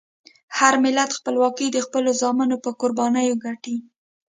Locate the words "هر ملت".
0.57-1.09